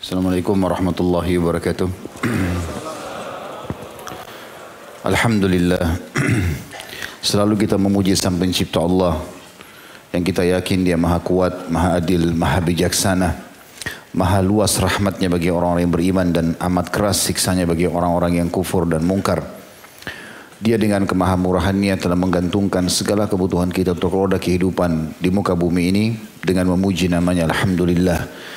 [0.00, 1.84] Assalamualaikum warahmatullahi wabarakatuh.
[5.04, 6.00] Alhamdulillah.
[7.28, 9.20] Selalu kita memuji Sang Pencipta Allah
[10.16, 13.44] yang kita yakin Dia Maha Kuat, Maha Adil, Maha Bijaksana,
[14.16, 18.88] Maha luas rahmatnya bagi orang-orang yang beriman dan amat keras siksanya bagi orang-orang yang kufur
[18.88, 19.44] dan mungkar.
[20.64, 26.04] Dia dengan kemahamurahannya telah menggantungkan segala kebutuhan kita untuk roda kehidupan di muka bumi ini
[26.40, 28.48] dengan memuji namanya Alhamdulillah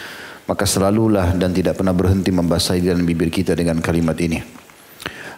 [0.44, 4.44] maka selalulah dan tidak pernah berhenti membasahi dalam bibir kita dengan kalimat ini.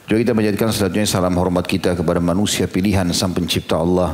[0.05, 4.13] Juga kita menjadikan selanjutnya salam hormat kita kepada manusia pilihan sang pencipta Allah.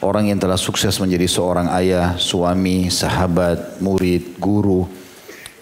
[0.00, 4.88] Orang yang telah sukses menjadi seorang ayah, suami, sahabat, murid, guru.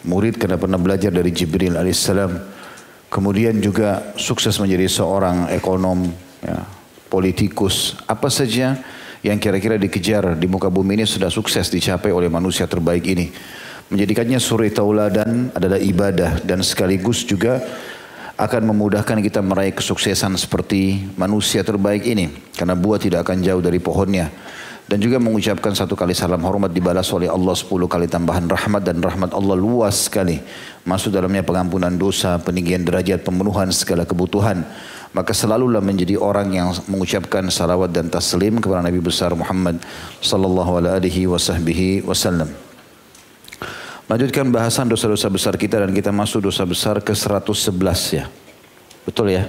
[0.06, 2.39] Murid karena pernah belajar dari Jibril alaihissalam.
[3.11, 6.06] Kemudian juga sukses menjadi seorang ekonom,
[6.39, 6.62] ya,
[7.11, 8.78] politikus, apa saja
[9.27, 13.34] yang kira-kira dikejar di muka bumi ini sudah sukses dicapai oleh manusia terbaik ini.
[13.89, 17.64] Menjadikannya suri tauladan adalah ibadah dan sekaligus juga
[18.36, 22.28] akan memudahkan kita meraih kesuksesan seperti manusia terbaik ini.
[22.53, 24.28] Karena buah tidak akan jauh dari pohonnya.
[24.88, 29.00] Dan juga mengucapkan satu kali salam hormat dibalas oleh Allah sepuluh kali tambahan rahmat dan
[29.00, 30.37] rahmat Allah luas sekali.
[30.84, 34.65] Masuk dalamnya pengampunan dosa, peninggian derajat, pemenuhan segala kebutuhan.
[35.16, 39.81] Maka selalulah menjadi orang yang mengucapkan salawat dan taslim kepada Nabi besar Muhammad
[40.21, 42.68] sallallahu alaihi wasallam.
[44.09, 47.77] Lanjutkan bahasan dosa-dosa besar kita dan kita masuk dosa besar ke 111
[48.17, 48.25] ya.
[49.05, 49.45] Betul ya?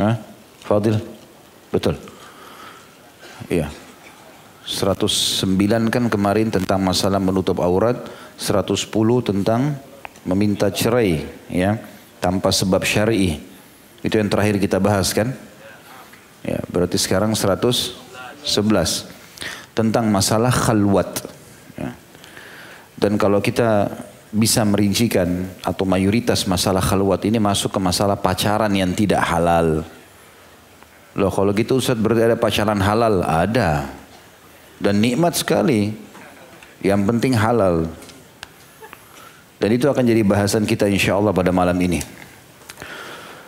[0.00, 0.16] Hah?
[0.64, 0.96] Fadil?
[1.68, 2.00] Betul.
[3.52, 3.68] Iya.
[4.64, 8.08] 109 kan kemarin tentang masalah menutup aurat,
[8.40, 8.88] 110
[9.20, 9.76] tentang
[10.24, 11.76] meminta cerai ya,
[12.24, 13.36] tanpa sebab syar'i.
[14.00, 15.36] Itu yang terakhir kita bahas kan?
[16.40, 18.00] Ya, berarti sekarang 111
[19.76, 21.35] tentang masalah khalwat.
[23.06, 23.86] Dan kalau kita
[24.34, 29.86] bisa merincikan atau mayoritas masalah khalwat ini masuk ke masalah pacaran yang tidak halal.
[31.14, 33.22] Loh kalau gitu Ustaz berarti ada pacaran halal?
[33.22, 33.94] Ada.
[34.82, 35.94] Dan nikmat sekali.
[36.82, 37.86] Yang penting halal.
[39.62, 42.02] Dan itu akan jadi bahasan kita insya Allah pada malam ini.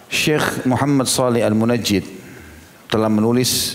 [0.07, 2.07] Syekh Muhammad Salih Al-Munajjid
[2.87, 3.75] telah menulis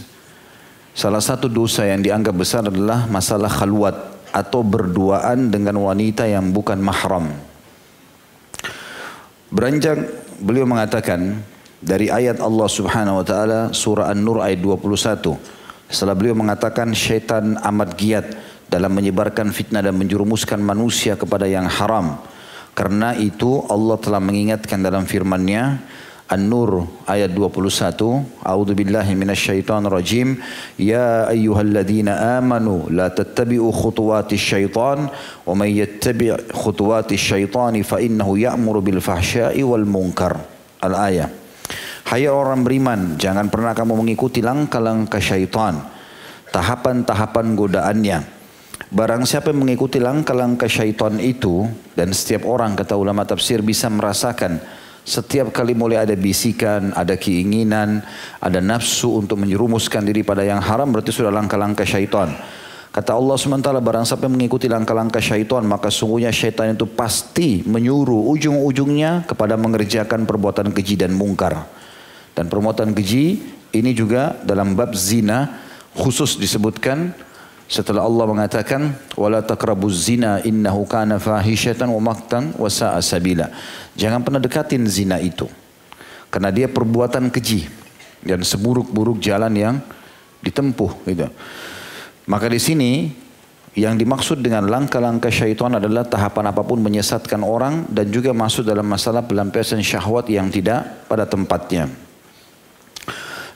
[0.96, 6.82] salah satu dosa yang dianggap besar adalah masalah khalwat atau berduaan dengan wanita yang bukan
[6.82, 7.30] mahram.
[9.54, 10.02] Beranjak
[10.42, 11.46] beliau mengatakan
[11.78, 15.38] dari ayat Allah Subhanahu wa taala surah An-Nur ayat 21.
[15.94, 18.26] Setelah beliau mengatakan syaitan amat giat
[18.66, 22.18] dalam menyebarkan fitnah dan menjerumuskan manusia kepada yang haram.
[22.74, 25.78] Karena itu Allah telah mengingatkan dalam firman-Nya
[26.32, 30.40] An-Nur ayat 21 A'udzu billahi minasyaitonir rajim.
[30.80, 35.12] Ya ayyuhalladzina amanu la tattabi'u khutuwati syaitan
[35.44, 40.40] wa may yattabi' khutuwati syaitani fa innahu ya'muru bil fahsya'i wal munkar.
[40.80, 41.28] Al-ayah.
[42.04, 45.80] Hai orang beriman jangan pernah kamu mengikuti langkah-langkah syaitan
[46.54, 48.20] tahapan-tahapan godaannya.
[48.94, 51.66] Barang siapa yang mengikuti langkah-langkah syaitan itu
[51.98, 54.62] dan setiap orang kata ulama tafsir bisa merasakan
[55.04, 58.00] setiap kali mulai ada bisikan, ada keinginan,
[58.40, 62.32] ada nafsu untuk menyerumuskan diri pada yang haram berarti sudah langkah-langkah syaitan.
[62.94, 69.26] Kata Allah sementara barang siapa mengikuti langkah-langkah syaitan maka sungguhnya syaitan itu pasti menyuruh ujung-ujungnya
[69.28, 71.68] kepada mengerjakan perbuatan keji dan mungkar.
[72.32, 75.58] Dan perbuatan keji ini juga dalam bab zina
[75.98, 77.12] khusus disebutkan
[77.68, 83.50] setelah Allah mengatakan wala taqrabuz zina innahu kana fahishatan wa maqtan wa sa'a sabila.
[83.96, 85.48] Jangan pernah dekatin zina itu.
[86.34, 87.70] Karena dia perbuatan keji
[88.26, 89.76] dan seburuk-buruk jalan yang
[90.42, 91.30] ditempuh gitu.
[92.26, 92.92] Maka di sini
[93.74, 98.86] yang dimaksud dengan langkah-langkah syaitan adalah tahapan apa pun menyesatkan orang dan juga masuk dalam
[98.86, 101.90] masalah pelampiasan syahwat yang tidak pada tempatnya.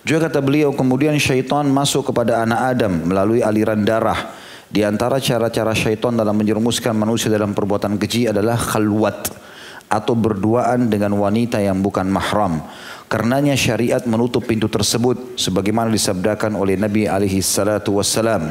[0.08, 4.32] Juga kata beliau kemudian syaitan masuk kepada anak Adam melalui aliran darah.
[4.72, 9.36] Di antara cara-cara syaitan dalam menjerumuskan manusia dalam perbuatan keji adalah khalwat
[9.92, 12.64] atau berduaan dengan wanita yang bukan mahram.
[13.12, 18.48] Karenanya syariat menutup pintu tersebut sebagaimana disabdakan oleh Nabi alaihi salatu wassalam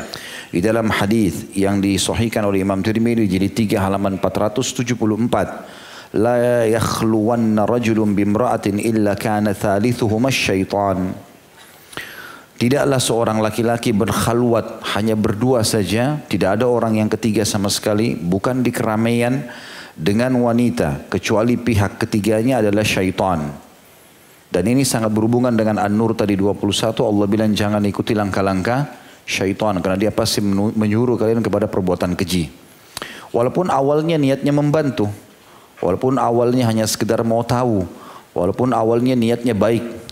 [0.53, 8.13] di dalam hadis yang disahihkan oleh Imam Tirmidzi jadi 3 halaman 474 la yakhluwanna rajulun
[8.13, 11.26] bimra'atin illa kana thalithuhuma syaitan
[12.57, 18.65] Tidaklah seorang laki-laki berkhalwat hanya berdua saja, tidak ada orang yang ketiga sama sekali, bukan
[18.65, 19.45] di keramaian
[19.93, 23.53] dengan wanita, kecuali pihak ketiganya adalah syaitan.
[24.49, 28.89] Dan ini sangat berhubungan dengan An-Nur tadi 21, Allah bilang jangan ikuti langkah-langkah
[29.29, 32.49] syaitan, karena dia pasti menyuruh kalian kepada perbuatan keji.
[33.37, 35.13] Walaupun awalnya niatnya membantu,
[35.81, 37.85] Walaupun awalnya hanya sekedar mau tahu.
[38.33, 40.06] Walaupun awalnya niatnya baik.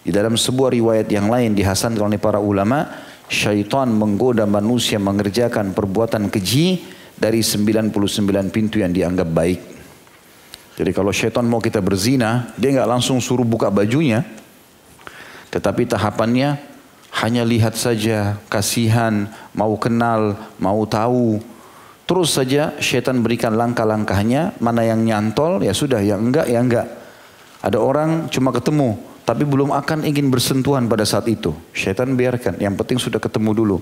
[0.00, 2.88] Di dalam sebuah riwayat yang lain dihasankan oleh para ulama,
[3.28, 6.82] syaitan menggoda manusia mengerjakan perbuatan keji
[7.20, 7.92] dari 99
[8.48, 9.60] pintu yang dianggap baik.
[10.80, 14.24] Jadi kalau syaitan mau kita berzina, dia nggak langsung suruh buka bajunya.
[15.52, 16.56] Tetapi tahapannya
[17.20, 21.44] hanya lihat saja, kasihan, mau kenal, mau tahu.
[22.08, 26.88] Terus saja syaitan berikan langkah-langkahnya, mana yang nyantol, ya sudah, yang enggak, ya enggak.
[27.60, 31.54] Ada orang cuma ketemu, tapi belum akan ingin bersentuhan pada saat itu.
[31.70, 33.76] Syaitan biarkan, yang penting sudah ketemu dulu.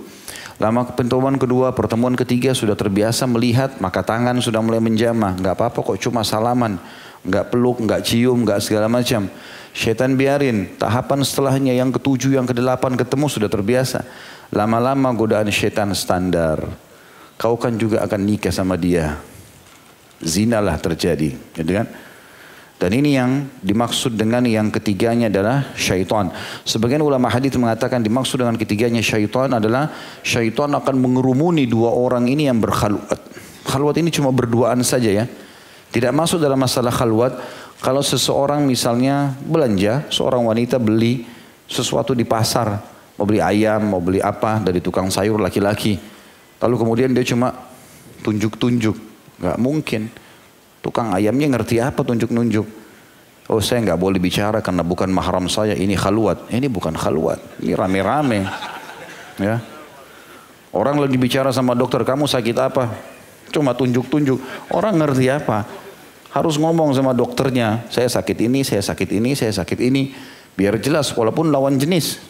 [0.59, 5.39] Lama pertemuan kedua, pertemuan ketiga sudah terbiasa melihat, maka tangan sudah mulai menjamah.
[5.39, 6.77] Enggak apa-apa kok cuma salaman.
[7.23, 9.31] Enggak peluk, enggak cium, enggak segala macam.
[9.71, 10.75] Syaitan biarin.
[10.75, 14.03] Tahapan setelahnya yang ketujuh, yang kedelapan ketemu sudah terbiasa.
[14.51, 16.67] Lama-lama godaan syaitan standar.
[17.39, 19.15] Kau kan juga akan nikah sama dia.
[20.19, 21.39] Zinalah terjadi.
[21.55, 21.87] Gitu kan?
[22.79, 26.31] Dan ini yang dimaksud dengan yang ketiganya adalah syaitan.
[26.63, 29.91] Sebagian ulama hadis mengatakan dimaksud dengan ketiganya syaitan adalah
[30.23, 33.19] syaitan akan mengerumuni dua orang ini yang berkhalwat.
[33.67, 35.27] Khalwat ini cuma berduaan saja ya.
[35.91, 37.35] Tidak masuk dalam masalah khalwat.
[37.83, 41.27] Kalau seseorang misalnya belanja, seorang wanita beli
[41.67, 42.79] sesuatu di pasar,
[43.19, 45.99] mau beli ayam, mau beli apa dari tukang sayur laki-laki.
[46.63, 47.51] Lalu kemudian dia cuma
[48.23, 48.95] tunjuk-tunjuk.
[49.43, 50.11] Gak mungkin.
[50.81, 52.67] Tukang ayamnya ngerti apa tunjuk-nunjuk.
[53.49, 55.73] Oh saya nggak boleh bicara karena bukan mahram saya.
[55.73, 56.53] Ini khaluat.
[56.53, 57.41] Ini bukan khaluat.
[57.65, 58.45] Ini rame-rame.
[59.41, 59.65] Ya.
[60.69, 62.93] Orang lagi bicara sama dokter, kamu sakit apa?
[63.49, 64.37] Cuma tunjuk-tunjuk.
[64.69, 65.65] Orang ngerti apa?
[66.29, 67.89] Harus ngomong sama dokternya.
[67.89, 70.13] Saya sakit ini, saya sakit ini, saya sakit ini.
[70.53, 72.21] Biar jelas walaupun lawan jenis.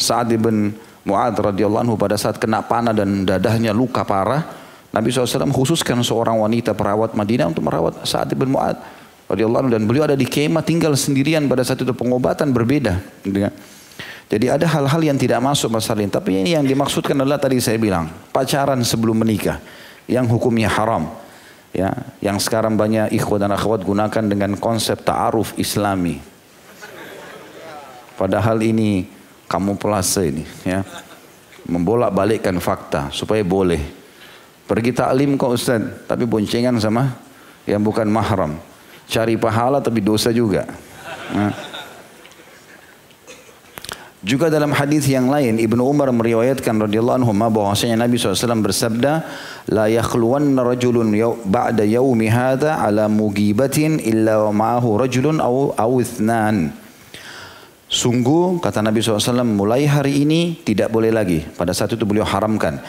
[0.00, 0.72] Saat ibn
[1.04, 4.48] Mu'ad radhiyallahu anhu pada saat kena panah dan dadahnya luka parah.
[4.88, 8.80] Nabi SAW khususkan seorang wanita perawat Madinah untuk merawat Sa'ad bin Mu'ad
[9.28, 11.92] radhiyallahu dan beliau ada di kemah tinggal sendirian pada saat itu.
[11.92, 12.96] Pengobatan berbeda
[14.28, 16.12] jadi ada hal-hal yang tidak masuk masalah ini.
[16.12, 19.56] Tapi ini yang dimaksudkan adalah tadi saya bilang pacaran sebelum menikah
[20.04, 21.08] yang hukumnya haram
[21.72, 21.88] ya.
[22.20, 26.20] Yang sekarang banyak ikhwan dan akhwat gunakan dengan konsep ta'aruf islami.
[28.20, 29.08] Padahal ini
[29.48, 30.84] kamu pelase ini ya.
[31.64, 33.80] Membolak-balikkan fakta supaya boleh
[34.68, 37.16] Pergi taklim kok Ustaz, tapi boncengan sama
[37.64, 38.60] yang bukan mahram.
[39.08, 40.68] Cari pahala tapi dosa juga.
[41.32, 41.56] Nah.
[44.18, 49.24] Juga dalam hadis yang lain Ibnu Umar meriwayatkan radhiyallahu anhu bahwasanya Nabi SAW bersabda
[49.70, 51.14] la yakhluwanna rajulun
[51.46, 56.74] ba'da yaumi hadha ala mugibatin illa wa ma'ahu rajulun aw aw ithnan.
[57.88, 61.40] Sungguh kata Nabi SAW mulai hari ini tidak boleh lagi.
[61.56, 62.84] Pada saat itu beliau haramkan.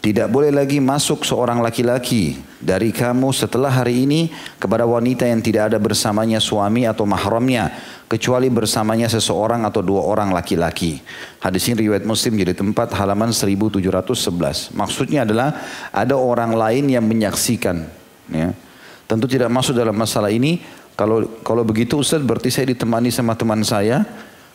[0.00, 5.68] Tidak boleh lagi masuk seorang laki-laki dari kamu setelah hari ini kepada wanita yang tidak
[5.68, 7.68] ada bersamanya suami atau mahramnya
[8.08, 11.04] kecuali bersamanya seseorang atau dua orang laki-laki.
[11.44, 14.72] Hadis ini riwayat Muslim jadi tempat halaman 1711.
[14.72, 15.60] Maksudnya adalah
[15.92, 17.84] ada orang lain yang menyaksikan.
[18.32, 18.56] Ya.
[19.04, 20.64] Tentu tidak masuk dalam masalah ini.
[20.96, 24.08] Kalau kalau begitu Ustaz berarti saya ditemani sama teman saya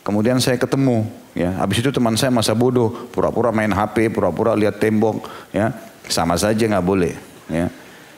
[0.06, 1.02] Kemudian saya ketemu,
[1.36, 1.60] ya.
[1.60, 5.76] Habis itu teman saya masa bodoh, pura-pura main HP, pura-pura lihat tembok, ya.
[6.08, 7.12] Sama saja nggak boleh,
[7.52, 7.68] ya.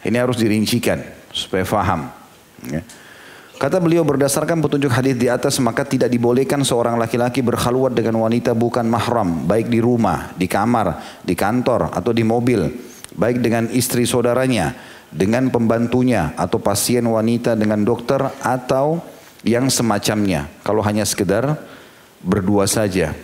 [0.06, 1.02] Ini harus dirincikan
[1.34, 2.06] supaya faham.
[2.70, 2.86] Ya.
[3.58, 8.54] Kata beliau berdasarkan petunjuk hadis di atas maka tidak dibolehkan seorang laki-laki berkhaluat dengan wanita
[8.54, 12.70] bukan mahram baik di rumah, di kamar, di kantor atau di mobil,
[13.18, 14.78] baik dengan istri saudaranya,
[15.10, 19.02] dengan pembantunya atau pasien wanita dengan dokter atau
[19.42, 20.46] yang semacamnya.
[20.62, 21.58] Kalau hanya sekedar
[22.22, 23.14] berdua saja.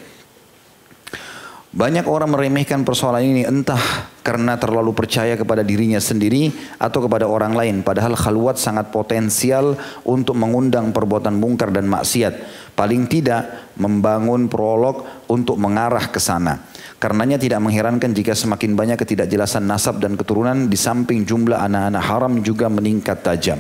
[1.75, 7.51] Banyak orang meremehkan persoalan ini entah karena terlalu percaya kepada dirinya sendiri atau kepada orang
[7.51, 7.83] lain.
[7.83, 9.75] Padahal khalwat sangat potensial
[10.07, 12.63] untuk mengundang perbuatan mungkar dan maksiat.
[12.79, 16.63] Paling tidak membangun prolog untuk mengarah ke sana.
[17.03, 22.33] Karenanya tidak mengherankan jika semakin banyak ketidakjelasan nasab dan keturunan di samping jumlah anak-anak haram
[22.39, 23.59] juga meningkat tajam.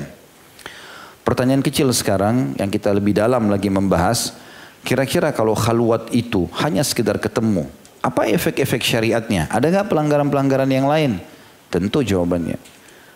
[1.26, 4.38] Pertanyaan kecil sekarang yang kita lebih dalam lagi membahas,
[4.84, 7.64] Kira-kira kalau khalwat itu hanya sekedar ketemu,
[8.04, 9.48] apa efek-efek syariatnya?
[9.48, 11.24] Ada nggak pelanggaran-pelanggaran yang lain?
[11.72, 12.60] Tentu jawabannya.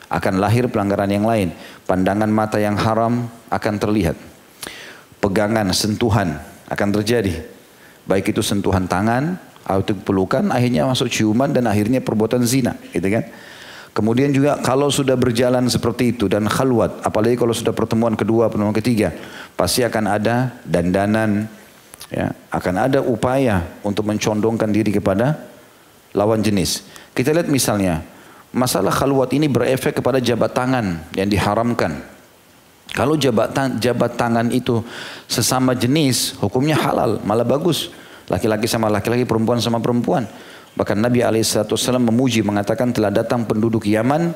[0.08, 1.52] Akan lahir pelanggaran yang lain.
[1.84, 4.16] Pandangan mata yang haram akan terlihat.
[5.20, 6.40] Pegangan, sentuhan
[6.72, 7.44] akan terjadi.
[8.08, 9.36] Baik itu sentuhan tangan,
[9.68, 12.80] atau pelukan, akhirnya masuk ciuman dan akhirnya perbuatan zina.
[12.88, 13.28] Gitu kan?
[13.92, 18.72] Kemudian juga kalau sudah berjalan seperti itu dan khalwat, apalagi kalau sudah pertemuan kedua, pertemuan
[18.72, 19.12] ketiga,
[19.58, 21.50] pasti akan ada dandanan,
[22.14, 25.34] ya, akan ada upaya untuk mencondongkan diri kepada
[26.14, 26.86] lawan jenis.
[27.10, 28.06] Kita lihat misalnya
[28.54, 31.98] masalah khalwat ini berefek kepada jabat tangan yang diharamkan.
[32.94, 34.80] Kalau jabat, jabat tangan itu
[35.28, 37.92] sesama jenis, hukumnya halal, malah bagus.
[38.30, 40.24] Laki-laki sama laki-laki, perempuan sama perempuan.
[40.72, 44.32] Bahkan Nabi SAW memuji, mengatakan telah datang penduduk Yaman,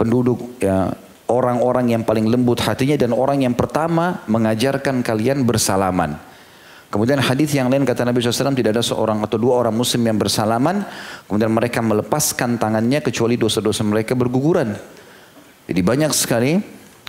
[0.00, 0.94] penduduk ya,
[1.30, 6.18] orang-orang yang paling lembut hatinya dan orang yang pertama mengajarkan kalian bersalaman.
[6.90, 10.18] Kemudian hadis yang lain kata Nabi SAW tidak ada seorang atau dua orang muslim yang
[10.18, 10.82] bersalaman.
[11.30, 14.74] Kemudian mereka melepaskan tangannya kecuali dosa-dosa mereka berguguran.
[15.70, 16.58] Jadi banyak sekali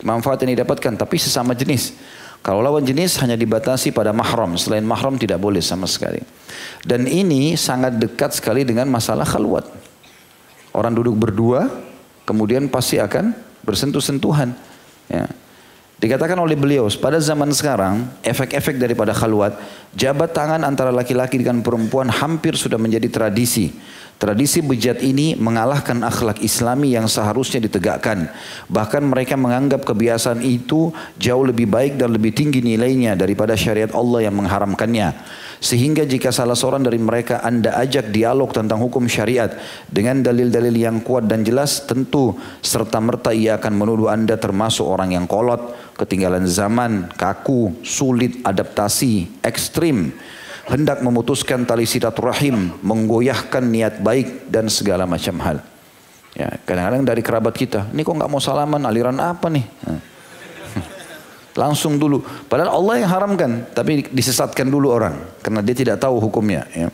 [0.06, 1.98] manfaat yang didapatkan tapi sesama jenis.
[2.46, 4.54] Kalau lawan jenis hanya dibatasi pada mahram.
[4.54, 6.22] Selain mahram tidak boleh sama sekali.
[6.86, 9.66] Dan ini sangat dekat sekali dengan masalah khalwat.
[10.78, 11.70] Orang duduk berdua
[12.30, 13.34] kemudian pasti akan
[13.66, 14.54] bersentuh-sentuhan.
[15.08, 15.26] Ya.
[16.02, 19.54] Dikatakan oleh beliau, pada zaman sekarang, efek-efek daripada khalwat,
[19.94, 23.70] jabat tangan antara laki-laki dengan perempuan hampir sudah menjadi tradisi.
[24.22, 28.30] Tradisi bejat ini mengalahkan akhlak islami yang seharusnya ditegakkan.
[28.70, 34.30] Bahkan mereka menganggap kebiasaan itu jauh lebih baik dan lebih tinggi nilainya daripada syariat Allah
[34.30, 35.18] yang mengharamkannya.
[35.58, 39.58] Sehingga jika salah seorang dari mereka anda ajak dialog tentang hukum syariat
[39.90, 45.18] dengan dalil-dalil yang kuat dan jelas tentu serta merta ia akan menuduh anda termasuk orang
[45.18, 50.14] yang kolot, ketinggalan zaman, kaku, sulit adaptasi, ekstrim,
[50.70, 55.58] hendak memutuskan tali silaturahim, menggoyahkan niat baik dan segala macam hal.
[56.32, 59.66] Ya, kadang-kadang dari kerabat kita, ini kok nggak mau salaman, aliran apa nih?
[59.84, 60.02] Nah.
[61.62, 62.24] Langsung dulu.
[62.48, 66.64] Padahal Allah yang haramkan, tapi disesatkan dulu orang karena dia tidak tahu hukumnya.
[66.72, 66.88] Ya.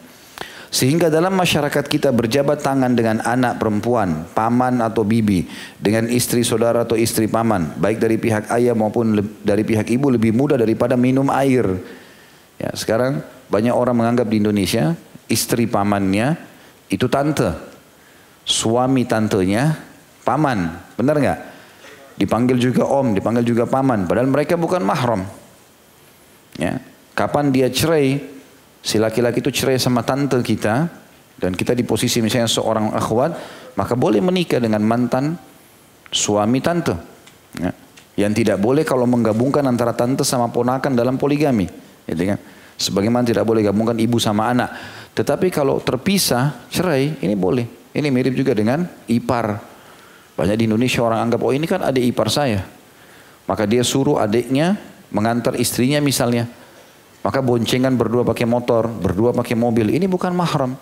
[0.68, 5.48] Sehingga dalam masyarakat kita berjabat tangan dengan anak perempuan, paman atau bibi,
[5.80, 9.16] dengan istri saudara atau istri paman, baik dari pihak ayah maupun
[9.48, 11.64] dari pihak ibu lebih mudah daripada minum air.
[12.58, 14.98] Ya, sekarang banyak orang menganggap di Indonesia
[15.30, 16.36] istri pamannya
[16.90, 17.54] itu tante,
[18.48, 19.78] suami tantenya
[20.24, 21.40] paman, benar nggak?
[22.18, 24.10] Dipanggil juga om, dipanggil juga paman.
[24.10, 25.22] Padahal mereka bukan mahram.
[26.58, 26.82] Ya.
[27.14, 28.18] Kapan dia cerai,
[28.82, 30.90] si laki-laki itu cerai sama tante kita,
[31.38, 33.32] dan kita di posisi misalnya seorang akhwat,
[33.78, 35.38] maka boleh menikah dengan mantan
[36.10, 36.98] suami tante.
[37.62, 37.72] Ya.
[38.18, 41.70] Yang tidak boleh kalau menggabungkan antara tante sama ponakan dalam poligami.
[42.08, 42.40] Gitu kan?
[42.78, 44.70] Sebagaimana tidak boleh gabungkan ibu sama anak.
[45.18, 47.66] Tetapi kalau terpisah, cerai, ini boleh.
[47.92, 49.58] Ini mirip juga dengan ipar.
[50.38, 52.62] Banyak di Indonesia orang anggap, oh ini kan adik ipar saya.
[53.50, 54.78] Maka dia suruh adiknya
[55.10, 56.46] mengantar istrinya misalnya.
[57.26, 59.90] Maka boncengan berdua pakai motor, berdua pakai mobil.
[59.90, 60.78] Ini bukan mahram.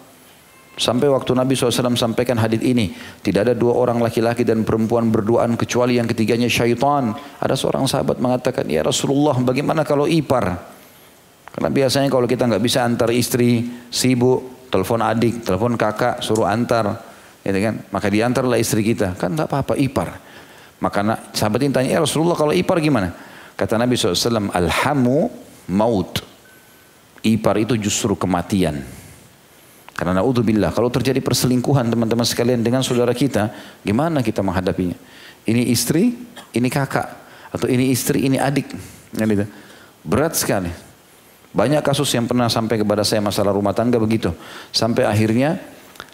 [0.75, 2.91] Sampai waktu Nabi SAW sampaikan hadis ini.
[3.23, 7.15] Tidak ada dua orang laki-laki dan perempuan berduaan kecuali yang ketiganya syaitan.
[7.39, 10.74] Ada seorang sahabat mengatakan, ya Rasulullah bagaimana kalau ipar?
[11.55, 16.99] Karena biasanya kalau kita nggak bisa antar istri, sibuk, telepon adik, telepon kakak, suruh antar.
[17.39, 17.79] Gitu kan?
[17.95, 19.15] Maka diantarlah istri kita.
[19.15, 20.19] Kan tak apa-apa, ipar.
[20.83, 23.15] Maka sahabat ini tanya, ya Rasulullah kalau ipar gimana?
[23.55, 25.31] Kata Nabi SAW, Alhamu
[25.71, 26.19] maut.
[27.23, 28.83] Ipar itu justru kematian.
[29.95, 33.47] Karena naudzubillah, kalau terjadi perselingkuhan teman-teman sekalian dengan saudara kita,
[33.79, 34.99] gimana kita menghadapinya?
[35.47, 36.11] Ini istri,
[36.51, 37.07] ini kakak.
[37.55, 38.75] Atau ini istri, ini adik.
[39.15, 39.47] Gitu.
[40.03, 40.67] Berat sekali.
[41.55, 44.35] Banyak kasus yang pernah sampai kepada saya masalah rumah tangga begitu.
[44.75, 45.55] Sampai akhirnya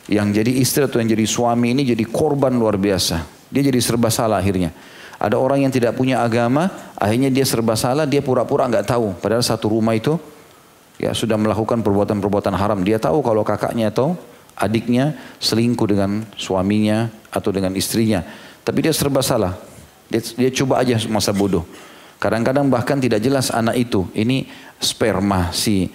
[0.06, 3.26] yang jadi istri atau yang jadi suami ini jadi korban luar biasa.
[3.50, 4.70] Dia jadi serba salah akhirnya.
[5.18, 9.18] Ada orang yang tidak punya agama, akhirnya dia serba salah, dia pura-pura nggak tahu.
[9.18, 10.18] Padahal satu rumah itu
[11.02, 12.86] ya sudah melakukan perbuatan-perbuatan haram.
[12.86, 14.14] Dia tahu kalau kakaknya atau
[14.54, 18.22] adiknya selingkuh dengan suaminya atau dengan istrinya.
[18.62, 19.58] Tapi dia serba salah.
[20.06, 21.66] Dia, dia coba aja masa bodoh.
[22.22, 24.06] Kadang-kadang bahkan tidak jelas anak itu.
[24.14, 24.46] Ini
[24.78, 25.90] sperma si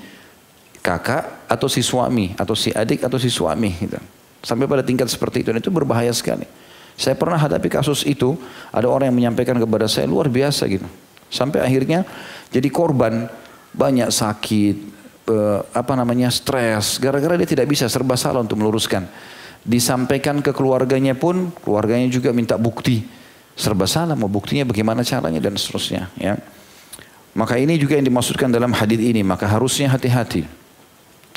[0.83, 3.95] kakak atau si suami atau si adik atau si suami gitu.
[4.43, 6.47] Sampai pada tingkat seperti itu dan itu berbahaya sekali.
[6.99, 8.35] Saya pernah hadapi kasus itu,
[8.75, 10.87] ada orang yang menyampaikan kepada saya luar biasa gitu.
[11.31, 12.03] Sampai akhirnya
[12.51, 13.31] jadi korban
[13.77, 14.77] banyak sakit,
[15.29, 19.05] eh, apa namanya stres, gara-gara dia tidak bisa serba salah untuk meluruskan.
[19.67, 23.03] Disampaikan ke keluarganya pun, keluarganya juga minta bukti.
[23.57, 26.13] Serba salah, mau buktinya bagaimana caranya dan seterusnya.
[26.21, 26.37] Ya.
[27.33, 30.45] Maka ini juga yang dimaksudkan dalam hadis ini, maka harusnya hati-hati.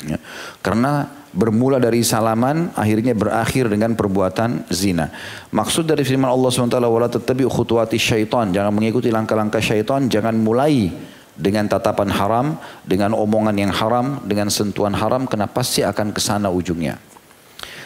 [0.04, 0.20] Ya.
[0.60, 5.08] Karena bermula dari salaman akhirnya berakhir dengan perbuatan zina.
[5.54, 10.92] Maksud dari firman Allah SWT wala tattabi khutuwati syaitan, jangan mengikuti langkah-langkah syaitan, jangan mulai
[11.40, 12.46] dengan tatapan haram,
[12.84, 17.00] dengan omongan yang haram, dengan sentuhan haram, karena pasti akan ke sana ujungnya.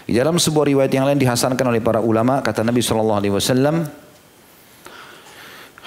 [0.05, 3.25] Di dalam sebuah riwayat yang lain dihasankan oleh para ulama, kata Nabi SAW,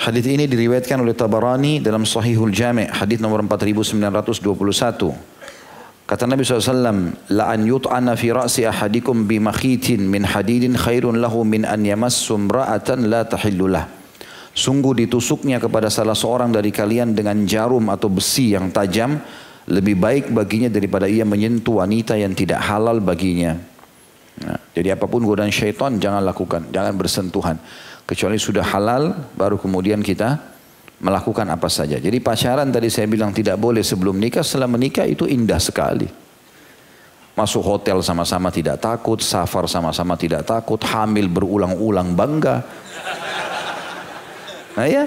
[0.08, 6.08] hadis ini diriwayatkan oleh Tabarani dalam Sahihul Jami' hadis nomor 4921.
[6.08, 11.68] Kata Nabi SAW, La an yut'ana fi ra'si ahadikum bimakhitin min hadidin khairun lahu min
[11.68, 13.92] an yamassum ra'atan la tahillulah.
[14.56, 19.20] Sungguh ditusuknya kepada salah seorang dari kalian dengan jarum atau besi yang tajam,
[19.68, 23.60] lebih baik baginya daripada ia menyentuh wanita yang tidak halal baginya.
[24.48, 27.60] Nah, jadi apa pun godaan syaitan jangan lakukan, jangan bersentuhan.
[28.08, 30.40] Kecuali sudah halal, baru kemudian kita
[31.04, 32.00] melakukan apa saja.
[32.00, 36.08] Jadi pacaran tadi saya bilang tidak boleh sebelum nikah, setelah menikah itu indah sekali.
[37.36, 42.66] Masuk hotel sama-sama tidak takut, safar sama-sama tidak takut, hamil berulang-ulang bangga.
[44.74, 45.06] Nah ya,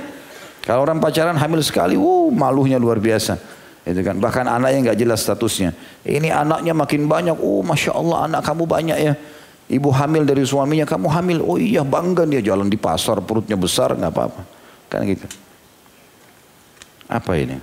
[0.62, 3.34] kalau orang pacaran hamil sekali, wuh malunya luar biasa.
[3.82, 4.20] Itu kan.
[4.20, 5.72] Bahkan anaknya nggak jelas statusnya.
[6.04, 9.14] Ini anaknya makin banyak, oh masya Allah anak kamu banyak ya.
[9.70, 13.94] Ibu hamil dari suaminya, kamu hamil, oh iya bangga dia jalan di pasar, perutnya besar,
[13.94, 14.42] nggak apa-apa.
[14.90, 15.30] Kan gitu.
[17.06, 17.54] Apa ini?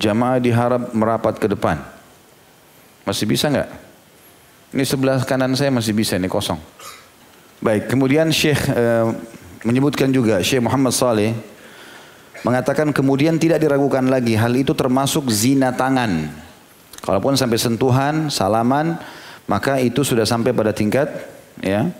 [0.00, 1.84] Jamaah diharap merapat ke depan.
[3.04, 3.68] Masih bisa nggak?
[4.72, 6.56] Ini sebelah kanan saya masih bisa, ini kosong.
[7.60, 8.84] Baik, kemudian Syekh e,
[9.68, 11.36] menyebutkan juga, Syekh Muhammad Saleh
[12.40, 16.32] mengatakan kemudian tidak diragukan lagi hal itu termasuk zina tangan.
[17.04, 18.96] Kalaupun sampai sentuhan, salaman,
[19.46, 21.08] maka itu sudah sampai pada tingkat
[21.60, 21.90] ya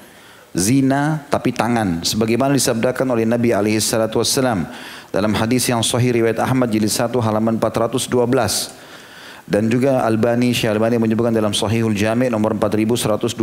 [0.52, 2.04] zina tapi tangan.
[2.04, 4.68] Sebagaimana disabdakan oleh Nabi alaihi salatu wasallam
[5.08, 8.08] dalam hadis yang sahih riwayat Ahmad jilid 1 halaman 412
[9.48, 13.42] dan juga Albani Syekh Albani menyebutkan dalam Sahihul Jami' nomor 4126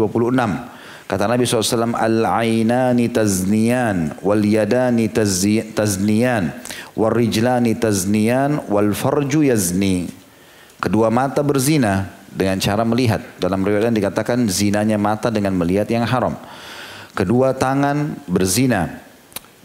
[1.10, 6.54] kata Nabi SAW al-ainani tazniyan wal yadani tazniyan
[6.94, 10.08] wal rijlani tazniyan wal farju yazni.
[10.80, 16.38] Kedua mata berzina dengan cara melihat dalam riwayat dikatakan zinanya mata dengan melihat yang haram
[17.20, 19.02] Kedua tangan berzina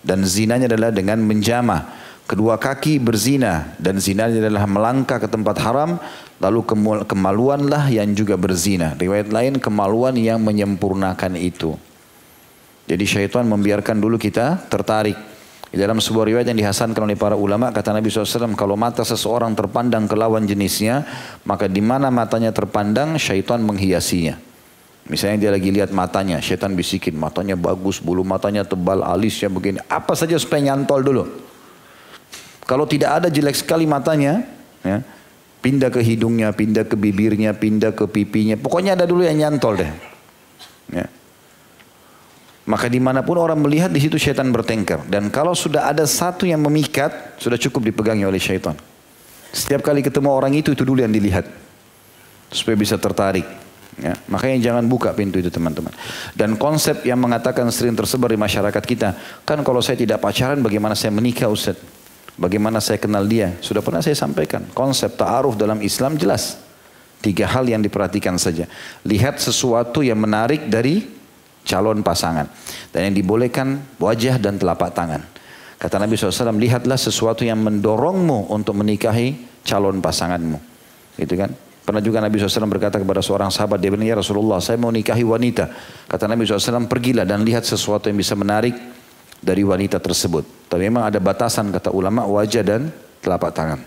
[0.03, 2.03] dan zinanya adalah dengan menjamah.
[2.27, 6.03] Kedua kaki berzina dan zinanya adalah melangkah ke tempat haram.
[6.42, 6.66] Lalu
[7.07, 8.98] kemaluanlah yang juga berzina.
[8.98, 11.79] Riwayat lain kemaluan yang menyempurnakan itu.
[12.90, 15.16] Jadi syaitan membiarkan dulu kita tertarik.
[15.74, 20.06] Dalam sebuah riwayat yang dihasankan oleh para ulama kata Nabi SAW kalau mata seseorang terpandang
[20.06, 21.02] ke lawan jenisnya
[21.42, 24.38] maka di mana matanya terpandang syaitan menghiasinya.
[25.04, 29.76] Misalnya dia lagi lihat matanya, setan bisikin, matanya bagus, bulu matanya tebal, alisnya begini.
[29.84, 31.24] Apa saja supaya nyantol dulu.
[32.64, 34.48] Kalau tidak ada jelek sekali matanya,
[34.80, 35.04] ya,
[35.60, 38.56] pindah ke hidungnya, pindah ke bibirnya, pindah ke pipinya.
[38.56, 39.90] Pokoknya ada dulu yang nyantol deh.
[40.88, 41.04] Ya.
[42.64, 45.05] Maka di mana pun orang melihat di situ setan bertengkar.
[45.05, 48.72] Dan kalau sudah ada satu yang memikat, sudah cukup dipegangi oleh setan.
[49.53, 51.44] Setiap kali ketemu orang itu, itu dulu yang dilihat.
[52.48, 53.44] Supaya bisa tertarik.
[53.94, 55.94] Ya, makanya jangan buka pintu itu teman-teman.
[56.35, 59.14] Dan konsep yang mengatakan sering tersebar di masyarakat kita,
[59.46, 61.79] kan kalau saya tidak pacaran bagaimana saya menikah Ustaz?
[62.35, 63.55] Bagaimana saya kenal dia?
[63.62, 66.59] Sudah pernah saya sampaikan, konsep ta'aruf dalam Islam jelas.
[67.22, 68.66] Tiga hal yang diperhatikan saja.
[69.07, 71.07] Lihat sesuatu yang menarik dari
[71.64, 72.46] calon pasangan.
[72.92, 75.24] Dan yang dibolehkan wajah dan telapak tangan.
[75.81, 80.57] Kata Nabi SAW, lihatlah sesuatu yang mendorongmu untuk menikahi calon pasanganmu.
[81.18, 81.50] Gitu kan?
[81.85, 85.20] Pernah juga Nabi SAW berkata kepada seorang sahabat, dia bilang, ya Rasulullah, saya mau nikahi
[85.20, 85.68] wanita.
[86.09, 88.72] Kata Nabi SAW, pergilah dan lihat sesuatu yang bisa menarik
[89.44, 90.72] dari wanita tersebut.
[90.72, 92.88] Tapi memang ada batasan, kata ulama, wajah dan
[93.20, 93.85] telapak tangan.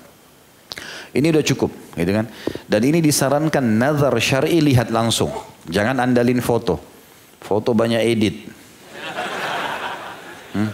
[1.17, 2.29] Ini udah cukup, gitu kan?
[2.69, 5.33] Dan ini disarankan nazar syar'i lihat langsung.
[5.65, 6.96] Jangan andalin foto.
[7.47, 8.35] Foto banyak edit.
[10.51, 10.71] Hmm?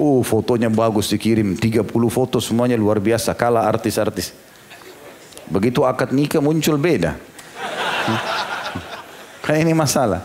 [0.00, 1.60] Uh, fotonya bagus dikirim.
[1.60, 3.36] 30 foto semuanya luar biasa.
[3.36, 4.32] Kalah artis-artis.
[5.52, 7.20] Begitu akad nikah muncul beda.
[9.44, 10.24] Kayak ini masalah.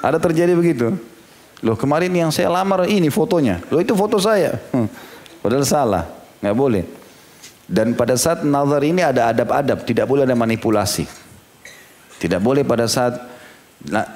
[0.00, 0.96] Ada terjadi begitu.
[1.60, 3.60] Loh kemarin yang saya lamar ini fotonya.
[3.68, 4.56] Loh itu foto saya.
[4.72, 4.88] Hmm.
[5.44, 6.04] Padahal salah.
[6.40, 6.84] Nggak boleh.
[7.68, 9.84] Dan pada saat nazar ini ada adab-adab.
[9.84, 11.04] Tidak boleh ada manipulasi.
[12.16, 13.31] Tidak boleh pada saat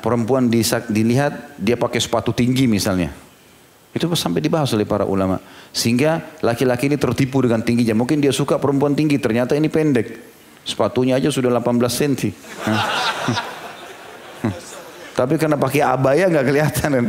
[0.01, 0.47] perempuan
[0.87, 3.11] dilihat dia pakai sepatu tinggi misalnya.
[3.97, 5.41] Itu sampai dibahas oleh para ulama.
[5.73, 7.97] Sehingga laki-laki ini tertipu dengan tingginya.
[7.97, 10.37] Mungkin dia suka perempuan tinggi, ternyata ini pendek.
[10.67, 12.35] Sepatunya aja sudah 18 cm.
[15.17, 17.07] Tapi karena pakai abaya nggak kelihatan kan.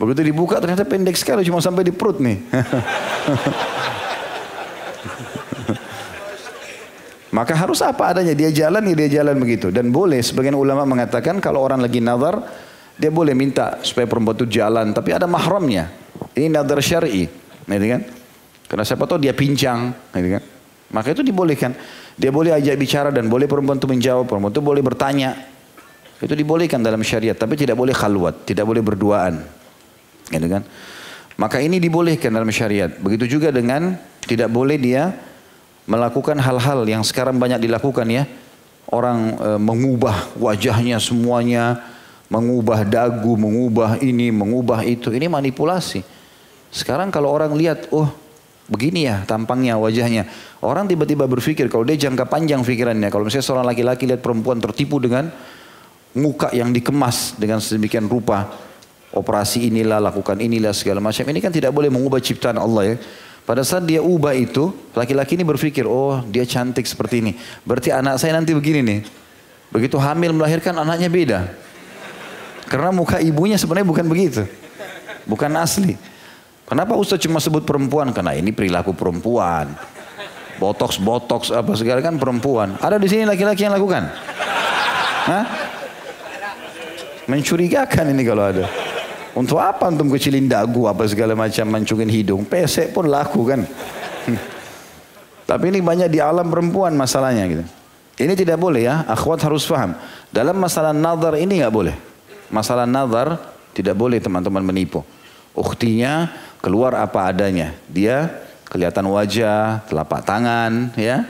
[0.00, 2.40] Begitu dibuka ternyata pendek sekali cuma sampai di perut nih.
[7.30, 11.38] Maka harus apa adanya dia jalan ya dia jalan begitu dan boleh sebagian ulama mengatakan
[11.38, 12.42] kalau orang lagi nazar
[12.98, 15.88] dia boleh minta supaya perempuan itu jalan tapi ada mahramnya.
[16.34, 17.26] Ini nazar syar'i,
[17.64, 18.02] gitu kan?
[18.70, 20.42] Karena siapa tahu dia pincang, gitu kan?
[20.90, 21.74] Maka itu dibolehkan.
[22.14, 25.30] Dia boleh ajak bicara dan boleh perempuan itu menjawab, perempuan itu boleh bertanya.
[26.20, 29.40] Itu dibolehkan dalam syariat, tapi tidak boleh khalwat, tidak boleh berduaan.
[30.28, 30.62] Gitu kan?
[31.40, 32.92] Maka ini dibolehkan dalam syariat.
[33.00, 33.96] Begitu juga dengan
[34.28, 35.16] tidak boleh dia
[35.90, 38.24] melakukan hal-hal yang sekarang banyak dilakukan ya.
[38.90, 41.82] Orang e, mengubah wajahnya semuanya,
[42.30, 45.10] mengubah dagu, mengubah ini, mengubah itu.
[45.10, 46.06] Ini manipulasi.
[46.70, 48.06] Sekarang kalau orang lihat, oh
[48.70, 50.30] begini ya tampangnya, wajahnya.
[50.62, 55.02] Orang tiba-tiba berpikir, kalau dia jangka panjang pikirannya, kalau misalnya seorang laki-laki lihat perempuan tertipu
[55.02, 55.26] dengan
[56.14, 58.46] muka yang dikemas dengan sedemikian rupa,
[59.10, 61.26] operasi inilah, lakukan inilah, segala macam.
[61.26, 62.96] Ini kan tidak boleh mengubah ciptaan Allah ya.
[63.48, 67.32] Pada saat dia ubah itu, laki-laki ini berpikir, oh dia cantik seperti ini.
[67.66, 69.00] Berarti anak saya nanti begini nih.
[69.70, 71.40] Begitu hamil melahirkan anaknya beda.
[72.70, 74.46] Karena muka ibunya sebenarnya bukan begitu.
[75.26, 75.98] Bukan asli.
[76.70, 78.14] Kenapa Ustaz cuma sebut perempuan?
[78.14, 79.74] Karena ini perilaku perempuan.
[80.62, 82.78] Botox, botox, apa segala kan perempuan.
[82.78, 84.06] Ada di sini laki-laki yang lakukan?
[85.26, 85.44] Hah?
[87.26, 88.89] Mencurigakan ini kalau ada.
[89.30, 92.42] Untuk apa untuk kecilin dagu apa segala macam mancungin hidung.
[92.42, 93.62] Pesek pun laku kan.
[95.50, 97.64] Tapi ini banyak di alam perempuan masalahnya gitu.
[98.20, 99.06] Ini tidak boleh ya.
[99.06, 99.94] Akhwat harus paham.
[100.28, 101.94] Dalam masalah nazar ini nggak boleh.
[102.50, 103.38] Masalah nazar
[103.72, 105.06] tidak boleh teman-teman menipu.
[105.54, 107.74] Uktinya keluar apa adanya.
[107.86, 108.30] Dia
[108.70, 111.26] kelihatan wajah, telapak tangan, ya.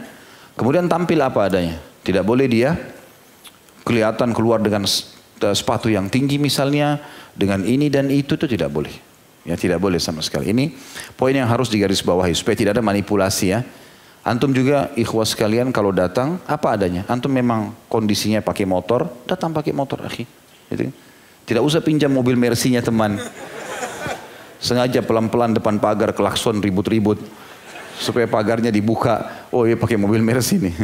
[0.57, 1.81] Kemudian tampil apa adanya.
[2.05, 2.77] Tidak boleh dia
[3.85, 4.85] kelihatan keluar dengan
[5.57, 7.01] sepatu yang tinggi misalnya,
[7.33, 8.93] dengan ini dan itu itu tidak boleh.
[9.49, 10.53] Ya tidak boleh sama sekali.
[10.53, 10.77] Ini
[11.17, 13.65] poin yang harus digarisbawahi supaya tidak ada manipulasi ya.
[14.21, 17.09] Antum juga ikhwas sekalian kalau datang apa adanya.
[17.09, 20.29] Antum memang kondisinya pakai motor, datang pakai motor akhi.
[20.69, 20.93] Gitu.
[21.49, 23.17] Tidak usah pinjam mobil Mercy-nya teman.
[24.61, 27.17] Sengaja pelan-pelan depan pagar klakson ribut-ribut
[27.97, 29.49] supaya pagarnya dibuka.
[29.49, 30.75] Oh iya pakai mobil Mercy nih.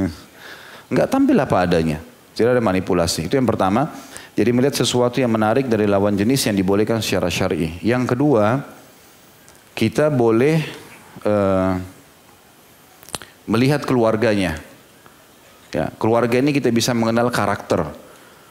[0.90, 2.00] Enggak tampil apa adanya.
[2.32, 3.28] Tidak ada manipulasi.
[3.28, 3.92] Itu yang pertama.
[4.36, 7.80] Jadi melihat sesuatu yang menarik dari lawan jenis yang dibolehkan secara syar'i.
[7.80, 8.60] Yang kedua,
[9.72, 10.60] kita boleh
[11.24, 11.80] uh,
[13.48, 14.60] melihat keluarganya.
[15.72, 17.88] Ya, keluarga ini kita bisa mengenal karakter.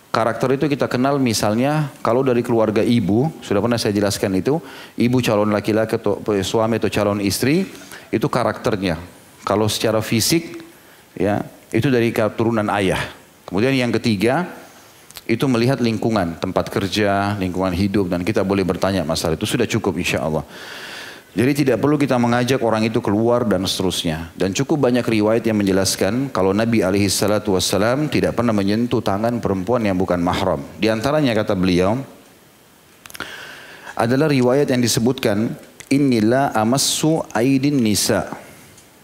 [0.09, 4.57] Karakter itu kita kenal misalnya kalau dari keluarga ibu, sudah pernah saya jelaskan itu,
[4.97, 7.61] ibu calon laki-laki atau suami atau calon istri,
[8.09, 8.97] itu karakternya.
[9.45, 10.65] Kalau secara fisik,
[11.13, 13.05] ya itu dari keturunan ayah.
[13.45, 14.64] Kemudian yang ketiga,
[15.25, 19.97] itu melihat lingkungan, tempat kerja, lingkungan hidup dan kita boleh bertanya masalah itu sudah cukup
[19.97, 20.45] insya Allah.
[21.35, 24.31] Jadi tidak perlu kita mengajak orang itu keluar dan seterusnya.
[24.39, 29.43] Dan cukup banyak riwayat yang menjelaskan kalau Nabi alaihi salatu wassalam tidak pernah menyentuh tangan
[29.43, 30.63] perempuan yang bukan mahram.
[30.79, 31.99] Di antaranya kata beliau
[33.99, 35.59] adalah riwayat yang disebutkan
[35.91, 38.31] inilah amassu aidin nisa.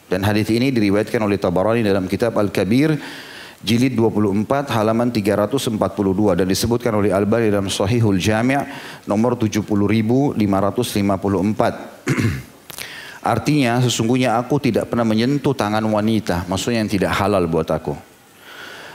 [0.08, 2.96] Dan hadis ini diriwayatkan oleh Tabarani dalam kitab Al-Kabir
[3.62, 5.78] jilid 24 halaman 342
[6.38, 8.58] dan disebutkan oleh Al-Bani dalam Sahihul Jami'
[9.06, 10.38] nomor 70554.
[13.22, 17.94] Artinya sesungguhnya aku tidak pernah menyentuh tangan wanita, maksudnya yang tidak halal buat aku.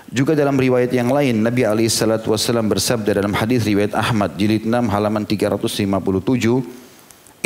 [0.07, 4.62] Juga dalam riwayat yang lain Nabi alaihi salatu wasallam bersabda dalam hadis riwayat Ahmad jilid
[4.62, 5.83] 6 halaman 357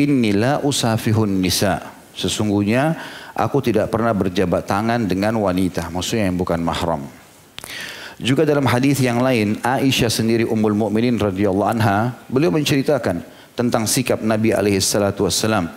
[0.01, 1.85] Inilah usafihun nisa.
[2.17, 2.97] Sesungguhnya
[3.41, 7.03] aku tidak pernah berjabat tangan dengan wanita, maksudnya yang bukan mahram.
[8.21, 13.25] Juga dalam hadis yang lain, Aisyah sendiri Ummul Mukminin radhiyallahu anha, beliau menceritakan
[13.57, 15.73] tentang sikap Nabi alaihi salatu wasallam.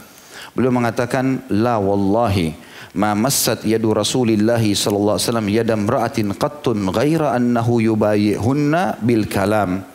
[0.51, 2.51] Beliau mengatakan, "La wallahi
[2.99, 9.92] ma massat yadu Rasulillah sallallahu alaihi wasallam yadam ra'atin qattun ghaira annahu yubayyihunna bil kalam."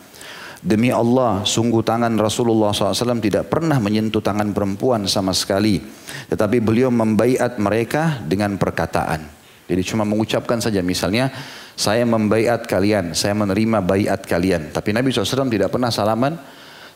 [0.59, 5.79] Demi Allah, sungguh tangan Rasulullah SAW tidak pernah menyentuh tangan perempuan sama sekali.
[6.27, 9.23] Tetapi beliau membaiat mereka dengan perkataan.
[9.71, 11.31] Jadi cuma mengucapkan saja misalnya,
[11.79, 14.75] saya membaiat kalian, saya menerima baiat kalian.
[14.75, 16.35] Tapi Nabi SAW tidak pernah salaman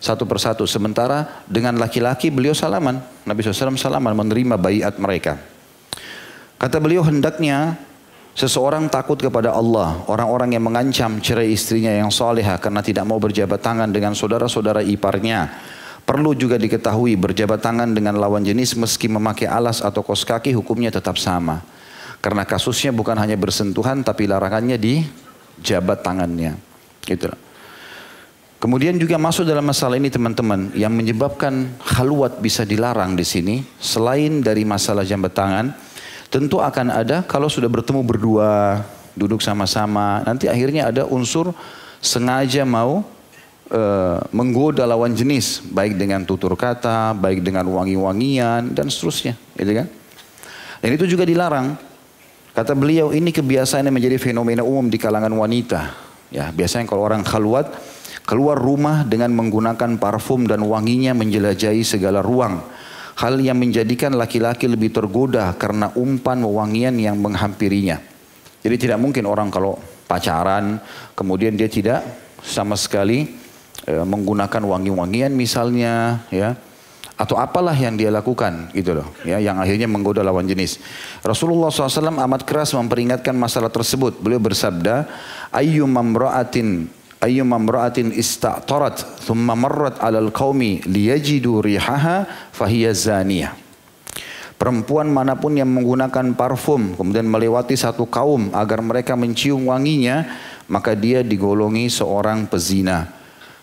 [0.03, 0.67] satu persatu.
[0.67, 2.99] Sementara dengan laki-laki beliau salaman.
[3.23, 5.39] Nabi SAW salaman menerima baiat mereka.
[6.59, 7.79] Kata beliau hendaknya
[8.33, 13.61] Seseorang takut kepada Allah, orang-orang yang mengancam cerai istrinya yang solehah karena tidak mau berjabat
[13.61, 15.53] tangan dengan saudara-saudara iparnya.
[16.03, 20.89] Perlu juga diketahui berjabat tangan dengan lawan jenis meski memakai alas atau kos kaki hukumnya
[20.89, 21.61] tetap sama.
[22.25, 25.05] Karena kasusnya bukan hanya bersentuhan tapi larangannya di
[25.61, 26.57] jabat tangannya.
[27.05, 27.29] Gitu.
[28.63, 34.39] Kemudian juga masuk dalam masalah ini teman-teman yang menyebabkan haluat bisa dilarang di sini selain
[34.39, 35.92] dari masalah jabat tangan
[36.33, 38.81] Tentu akan ada kalau sudah bertemu berdua,
[39.13, 41.53] duduk sama-sama, nanti akhirnya ada unsur
[42.01, 43.05] sengaja mau
[43.69, 43.83] e,
[44.33, 49.87] menggoda lawan jenis, baik dengan tutur kata, baik dengan wangi-wangian dan seterusnya, gitu kan?
[50.81, 51.77] Dan itu juga dilarang.
[52.57, 55.93] Kata beliau ini kebiasaan yang menjadi fenomena umum di kalangan wanita.
[56.33, 57.69] Ya, biasanya kalau orang khaluat
[58.25, 62.65] keluar rumah dengan menggunakan parfum dan wanginya menjelajahi segala ruang
[63.23, 68.03] hal yang menjadikan laki-laki lebih tergoda karena umpan wewangian yang menghampirinya.
[68.67, 69.79] Jadi tidak mungkin orang kalau
[70.11, 70.83] pacaran
[71.15, 72.03] kemudian dia tidak
[72.43, 73.31] sama sekali
[73.87, 76.59] e, menggunakan wangi-wangian misalnya ya
[77.15, 80.83] atau apalah yang dia lakukan gitu loh ya yang akhirnya menggoda lawan jenis.
[81.23, 84.19] Rasulullah SAW amat keras memperingatkan masalah tersebut.
[84.19, 85.07] Beliau bersabda,
[85.55, 85.95] ayyum
[87.23, 93.55] mamra'atin ayyum mamra'atin ista'tarat thumma marrat 'alal qaumi liyajidu rihaha fahiya zaniyah.
[94.59, 100.27] Perempuan mana pun yang menggunakan parfum kemudian melewati satu kaum agar mereka mencium wanginya,
[100.71, 103.11] maka dia digolongi seorang pezina.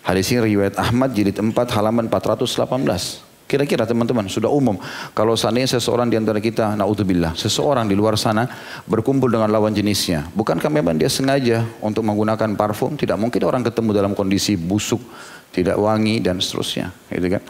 [0.04, 3.29] Hadis ini riwayat Ahmad jilid 4 halaman 418.
[3.50, 4.78] Kira-kira teman-teman sudah umum.
[5.10, 8.46] Kalau seandainya seseorang di antara kita, naudzubillah, seseorang di luar sana
[8.86, 10.30] berkumpul dengan lawan jenisnya.
[10.30, 12.94] Bukankah memang dia sengaja untuk menggunakan parfum?
[12.94, 15.02] Tidak mungkin orang ketemu dalam kondisi busuk,
[15.50, 16.94] tidak wangi dan seterusnya.
[17.10, 17.42] Gitu kan?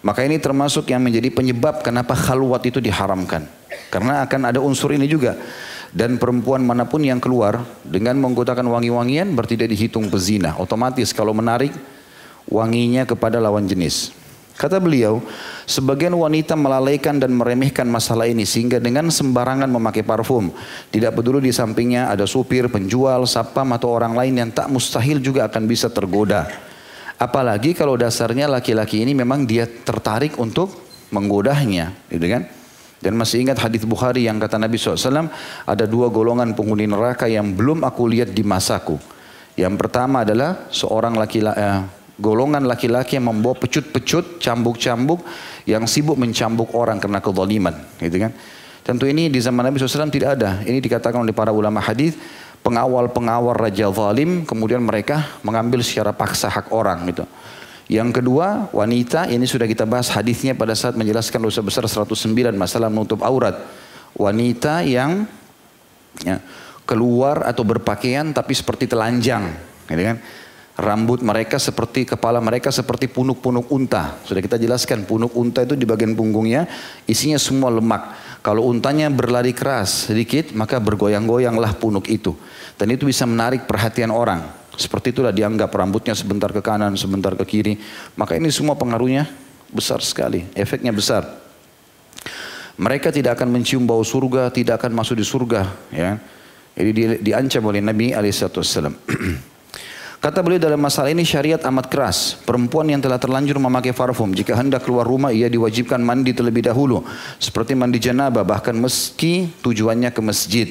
[0.00, 3.44] Maka ini termasuk yang menjadi penyebab kenapa khalwat itu diharamkan.
[3.92, 5.36] Karena akan ada unsur ini juga.
[5.92, 10.56] Dan perempuan mana pun yang keluar dengan menggunakan wangi-wangian berarti dihitung pezina.
[10.56, 11.70] Otomatis kalau menarik
[12.48, 14.23] wanginya kepada lawan jenis.
[14.54, 15.18] Kata beliau,
[15.66, 20.54] sebagian wanita melalaikan dan meremehkan masalah ini sehingga dengan sembarangan memakai parfum.
[20.94, 25.50] Tidak peduli di sampingnya ada supir, penjual, sapam atau orang lain yang tak mustahil juga
[25.50, 26.46] akan bisa tergoda.
[27.18, 30.70] Apalagi kalau dasarnya laki-laki ini memang dia tertarik untuk
[31.10, 32.46] menggodahnya, gitu kan?
[33.02, 35.28] Dan masih ingat hadis Bukhari yang kata Nabi SAW,
[35.66, 38.96] ada dua golongan penghuni neraka yang belum aku lihat di masaku.
[39.54, 41.80] Yang pertama adalah seorang laki-laki, eh,
[42.18, 45.22] golongan laki-laki yang membawa pecut-pecut, cambuk-cambuk
[45.66, 48.32] yang sibuk mencambuk orang karena kezaliman, gitu kan.
[48.84, 50.60] Tentu ini di zaman Nabi SAW tidak ada.
[50.60, 52.14] Ini dikatakan oleh para ulama hadis
[52.60, 57.24] pengawal-pengawal raja zalim kemudian mereka mengambil secara paksa hak orang gitu.
[57.88, 62.12] Yang kedua, wanita ini sudah kita bahas hadisnya pada saat menjelaskan dosa besar 109
[62.56, 63.60] masalah menutup aurat.
[64.16, 65.28] Wanita yang
[66.24, 66.40] ya,
[66.88, 69.52] keluar atau berpakaian tapi seperti telanjang,
[69.88, 70.16] gitu kan?
[70.74, 74.18] Rambut mereka seperti kepala mereka seperti punuk-punuk unta.
[74.26, 76.66] Sudah kita jelaskan punuk unta itu di bagian punggungnya
[77.06, 78.10] isinya semua lemak.
[78.42, 82.34] Kalau untanya berlari keras sedikit maka bergoyang-goyanglah punuk itu.
[82.74, 84.42] Dan itu bisa menarik perhatian orang.
[84.74, 87.78] Seperti itulah dianggap rambutnya sebentar ke kanan, sebentar ke kiri.
[88.18, 89.30] Maka ini semua pengaruhnya
[89.70, 91.22] besar sekali, efeknya besar.
[92.74, 95.70] Mereka tidak akan mencium bau surga, tidak akan masuk di surga.
[95.94, 96.18] Ya.
[96.74, 98.98] Jadi di, diancam oleh Nabi Alaihissalam.
[100.24, 102.40] Kata beliau dalam masalah ini syariat amat keras.
[102.48, 107.04] Perempuan yang telah terlanjur memakai parfum, jika hendak keluar rumah ia diwajibkan mandi terlebih dahulu.
[107.36, 110.68] Seperti mandi janabah, bahkan meski tujuannya ke masjid.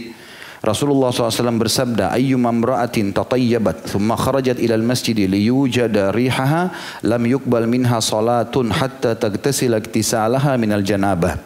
[0.66, 6.74] Rasulullah SAW bersabda, Ayyuma mra'atin tatayyabat, thumma kharajat ilal masjid liyujada rihaha,
[7.06, 11.38] lam yukbal minha salatun hatta tagtasila iktisalaha minal janabah.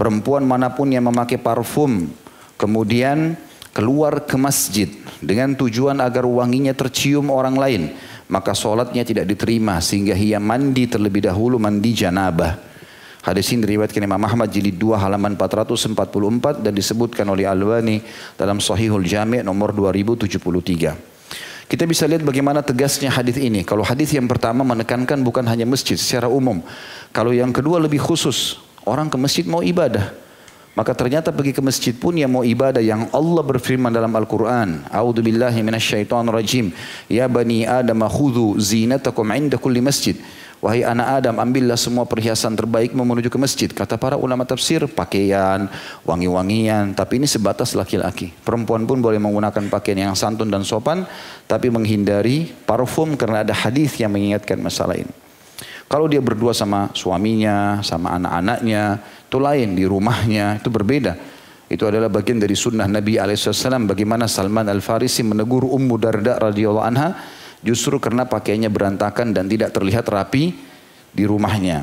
[0.00, 2.08] Perempuan mana pun yang memakai parfum,
[2.56, 3.36] kemudian
[3.74, 4.86] keluar ke masjid
[5.18, 7.82] dengan tujuan agar wanginya tercium orang lain,
[8.30, 12.72] maka solatnya tidak diterima sehingga ia mandi terlebih dahulu mandi janabah.
[13.24, 18.04] Hadis ini diriwayatkan Imam Ahmad jilid 2 halaman 444 dan disebutkan oleh Al-Wani
[18.36, 21.14] dalam Sahihul Jami' nomor 2073.
[21.64, 23.64] Kita bisa lihat bagaimana tegasnya hadis ini.
[23.64, 26.60] Kalau hadis yang pertama menekankan bukan hanya masjid secara umum.
[27.16, 30.12] Kalau yang kedua lebih khusus, orang ke masjid mau ibadah.
[30.74, 34.82] Maka ternyata pergi ke masjid pun yang mau ibadah yang Allah berfirman dalam Al-Quran.
[34.90, 36.74] A'udhu billahi minasyaitan rajim.
[37.06, 40.18] Ya bani Adam khudhu zinatakum inda kulli masjid.
[40.58, 43.68] Wahai anak Adam, ambillah semua perhiasan terbaik menuju ke masjid.
[43.68, 45.68] Kata para ulama tafsir, pakaian,
[46.08, 46.96] wangi-wangian.
[46.96, 48.32] Tapi ini sebatas laki-laki.
[48.42, 51.04] Perempuan pun boleh menggunakan pakaian yang santun dan sopan.
[51.44, 55.12] Tapi menghindari parfum karena ada hadis yang mengingatkan masalah ini.
[55.84, 61.18] Kalau dia berdua sama suaminya, sama anak-anaknya, itu lain di rumahnya, itu berbeda.
[61.66, 67.18] Itu adalah bagian dari sunnah Nabi SAW bagaimana Salman Al-Farisi menegur Ummu Darda radhiyallahu anha
[67.58, 70.54] justru karena pakaiannya berantakan dan tidak terlihat rapi
[71.10, 71.82] di rumahnya.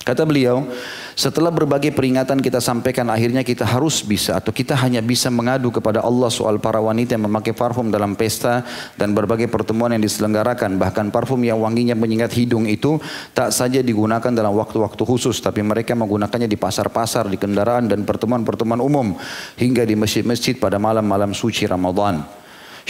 [0.00, 0.64] Kata beliau,
[1.12, 6.00] setelah berbagai peringatan kita sampaikan akhirnya kita harus bisa atau kita hanya bisa mengadu kepada
[6.00, 8.64] Allah soal para wanita yang memakai parfum dalam pesta
[8.96, 10.80] dan berbagai pertemuan yang diselenggarakan.
[10.80, 12.96] Bahkan parfum yang wanginya menyengat hidung itu
[13.36, 18.80] tak saja digunakan dalam waktu-waktu khusus tapi mereka menggunakannya di pasar-pasar, di kendaraan dan pertemuan-pertemuan
[18.80, 19.20] umum
[19.60, 22.39] hingga di masjid-masjid pada malam-malam suci Ramadan.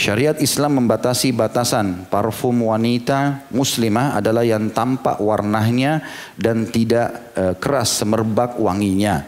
[0.01, 6.01] Syariat Islam membatasi batasan parfum wanita muslimah adalah yang tampak warnanya
[6.33, 9.21] dan tidak e, keras semerbak wanginya.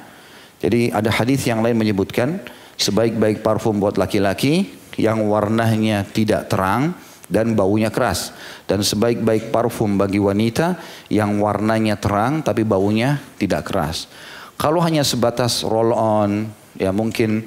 [0.58, 2.42] Jadi ada hadis yang lain menyebutkan
[2.74, 4.66] sebaik-baik parfum buat laki-laki
[4.98, 6.98] yang warnanya tidak terang
[7.30, 8.34] dan baunya keras
[8.66, 10.82] dan sebaik-baik parfum bagi wanita
[11.14, 14.10] yang warnanya terang tapi baunya tidak keras.
[14.58, 16.50] Kalau hanya sebatas roll on
[16.82, 17.46] ya mungkin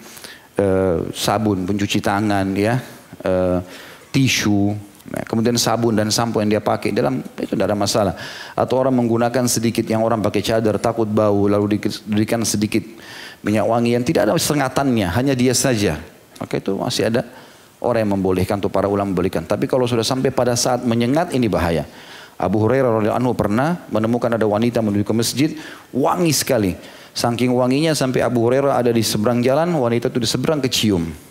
[0.63, 2.95] uh, sabun pencuci tangan ya
[3.27, 3.59] uh,
[4.15, 8.15] tisu Nah, kemudian sabun dan sampo yang dia pakai dalam itu tidak ada masalah.
[8.59, 12.83] Atau orang menggunakan sedikit yang orang pakai cadar takut bau lalu diberikan sedikit
[13.47, 16.03] minyak wangi yang tidak ada sengatannya, hanya dia saja.
[16.43, 17.23] Maka itu masih ada
[17.79, 19.47] orang yang membolehkan atau para ulama membolehkan.
[19.47, 21.87] Tapi kalau sudah sampai pada saat menyengat ini bahaya.
[22.37, 25.51] Abu Hurairah radhiyallahu anhu pernah menemukan ada wanita menuju ke masjid
[25.95, 26.77] wangi sekali.
[27.17, 31.26] Saking wanginya sampai Abu Hurairah ada di seberang jalan, wanita itu di seberang kecium.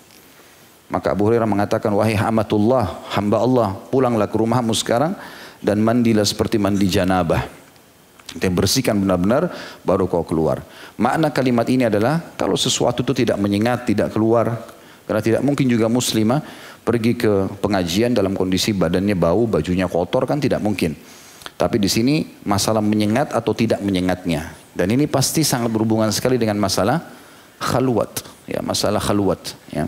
[0.85, 5.17] Maka Abu Hurairah mengatakan, wahai hamatullah, hamba Allah, pulanglah ke rumahmu sekarang
[5.57, 7.41] dan mandilah seperti mandi janabah.
[8.25, 9.49] Kita bersihkan benar-benar
[9.81, 10.61] baru kau keluar.
[10.99, 14.61] Makna kalimat ini adalah kalau sesuatu itu tidak menyengat, tidak keluar.
[15.05, 16.41] Karena tidak mungkin juga muslimah
[16.81, 20.97] pergi ke pengajian dalam kondisi badannya bau, bajunya kotor kan tidak mungkin.
[21.55, 24.51] Tapi di sini masalah menyengat atau tidak menyengatnya.
[24.75, 26.99] Dan ini pasti sangat berhubungan sekali dengan masalah
[27.61, 28.25] khalwat.
[28.49, 29.55] Ya, masalah khalwat.
[29.71, 29.87] Ya.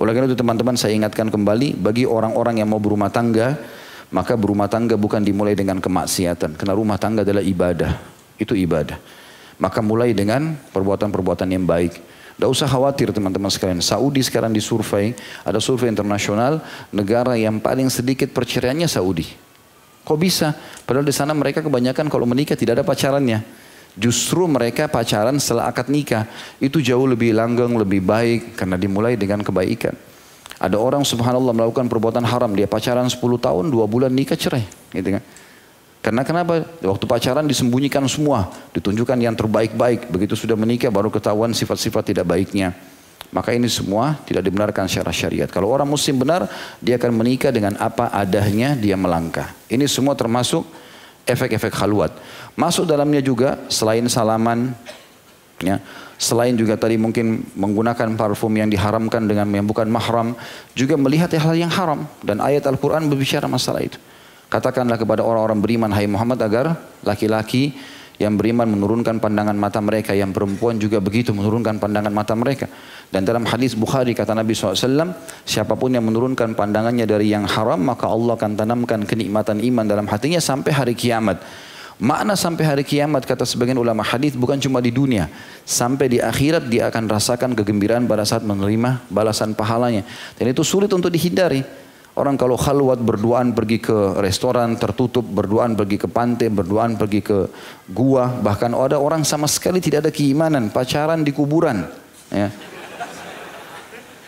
[0.00, 3.60] Oleh karena itu teman-teman saya ingatkan kembali bagi orang-orang yang mau berumah tangga,
[4.08, 6.56] maka berumah tangga bukan dimulai dengan kemaksiatan.
[6.56, 8.00] Karena rumah tangga adalah ibadah.
[8.40, 8.96] Itu ibadah.
[9.60, 12.00] Maka mulai dengan perbuatan-perbuatan yang baik.
[12.40, 13.84] Tidak usah khawatir teman-teman sekalian.
[13.84, 15.12] Saudi sekarang disurvei,
[15.44, 19.28] ada survei internasional, negara yang paling sedikit perceraiannya Saudi.
[20.00, 20.56] Kok bisa?
[20.88, 23.44] Padahal di sana mereka kebanyakan kalau menikah tidak ada pacarannya.
[23.98, 26.28] Justru mereka pacaran setelah akad nikah.
[26.62, 29.94] Itu jauh lebih langgeng, lebih baik karena dimulai dengan kebaikan.
[30.60, 32.52] Ada orang subhanallah melakukan perbuatan haram.
[32.52, 34.62] Dia pacaran 10 tahun, 2 bulan nikah cerai.
[34.92, 35.24] Gitu kan.
[36.00, 36.64] Karena kenapa?
[36.80, 38.52] Waktu pacaran disembunyikan semua.
[38.72, 40.12] Ditunjukkan yang terbaik-baik.
[40.12, 42.76] Begitu sudah menikah baru ketahuan sifat-sifat tidak baiknya.
[43.30, 45.46] Maka ini semua tidak dibenarkan secara syariat.
[45.46, 46.50] Kalau orang muslim benar,
[46.82, 49.54] dia akan menikah dengan apa adanya dia melangkah.
[49.70, 50.66] Ini semua termasuk
[51.26, 52.12] efek-efek khalwat.
[52.54, 54.72] Masuk dalamnya juga selain salaman,
[55.60, 55.80] ya,
[56.20, 60.36] selain juga tadi mungkin menggunakan parfum yang diharamkan dengan yang bukan mahram,
[60.76, 63.96] juga melihat hal yang haram dan ayat Al-Quran berbicara masalah itu.
[64.50, 66.74] Katakanlah kepada orang-orang beriman, hai Muhammad agar
[67.06, 67.72] laki-laki
[68.20, 72.68] yang beriman menurunkan pandangan mata mereka, yang perempuan juga begitu menurunkan pandangan mata mereka.
[73.10, 75.10] Dan dalam hadis Bukhari kata Nabi SAW,
[75.42, 80.06] siapa pun yang menurunkan pandangannya dari yang haram, maka Allah akan tanamkan kenikmatan iman dalam
[80.06, 81.42] hatinya sampai hari kiamat.
[82.00, 85.28] Makna sampai hari kiamat kata sebagian ulama hadis bukan cuma di dunia,
[85.68, 90.06] sampai di akhirat dia akan rasakan kegembiraan pada saat menerima balasan pahalanya.
[90.38, 91.60] Dan itu sulit untuk dihindari.
[92.14, 97.38] Orang kalau khalwat berduaan pergi ke restoran tertutup, berduaan pergi ke pantai, berduaan pergi ke
[97.90, 101.84] gua, bahkan ada orang sama sekali tidak ada keimanan, pacaran di kuburan.
[102.32, 102.48] Ya.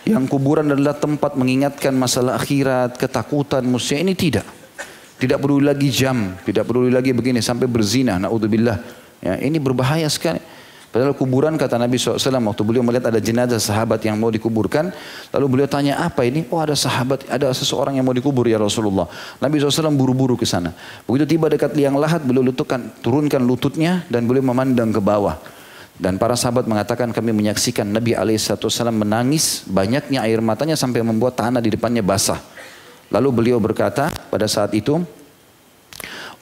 [0.03, 4.43] Yang kuburan adalah tempat mengingatkan masalah akhirat, ketakutan, musuh ini tidak.
[5.23, 8.79] Tidak peduli lagi jam, tidak peduli lagi begini sampai berzina, naudzubillah.
[9.23, 10.43] Ya, ini berbahaya sekali.
[10.93, 12.21] Padahal kuburan kata Nabi SAW
[12.53, 14.93] waktu beliau melihat ada jenazah sahabat yang mau dikuburkan.
[15.33, 16.45] Lalu beliau tanya apa ini?
[16.53, 19.09] Oh ada sahabat, ada seseorang yang mau dikubur ya Rasulullah.
[19.41, 20.77] Nabi SAW buru-buru ke sana.
[21.09, 25.41] Begitu tiba dekat liang lahat beliau letukkan, turunkan lututnya dan beliau memandang ke bawah.
[25.97, 31.61] Dan para sahabat mengatakan kami menyaksikan Nabi SAW menangis banyaknya air matanya sampai membuat tanah
[31.61, 32.41] di depannya basah.
[33.13, 35.05] Lalu beliau berkata pada saat itu,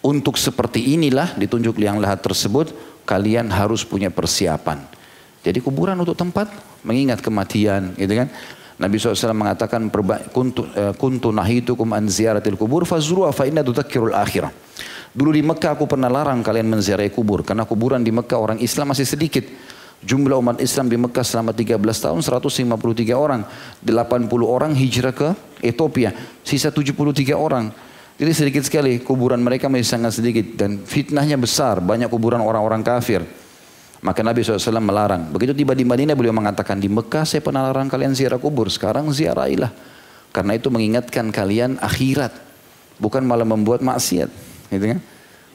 [0.00, 2.72] untuk seperti inilah ditunjuk liang lahat tersebut,
[3.04, 4.86] kalian harus punya persiapan.
[5.42, 6.48] Jadi kuburan untuk tempat
[6.86, 8.30] mengingat kematian, gitu kan?
[8.80, 9.92] Nabi SAW mengatakan
[10.32, 14.48] kuntu, uh, kuntu nahitukum an ziyaratil kubur fazruha fa inna akhirah.
[15.10, 18.94] Dulu di Mekah aku pernah larang kalian menziarahi kubur karena kuburan di Mekah orang Islam
[18.94, 19.42] masih sedikit.
[20.00, 23.44] Jumlah umat Islam di Mekah selama 13 tahun 153 orang,
[23.84, 23.92] 80
[24.48, 25.28] orang hijrah ke
[25.60, 27.68] Ethiopia, sisa 73 orang.
[28.16, 33.26] Jadi sedikit sekali kuburan mereka masih sangat sedikit dan fitnahnya besar, banyak kuburan orang-orang kafir.
[34.00, 35.28] Maka Nabi SAW melarang.
[35.28, 39.12] Begitu tiba di Madinah beliau mengatakan di Mekah saya pernah larang kalian ziarah kubur, sekarang
[39.12, 39.68] ziarahilah.
[40.32, 42.32] Karena itu mengingatkan kalian akhirat,
[42.96, 44.49] bukan malah membuat maksiat.
[44.70, 44.98] Gitu kan?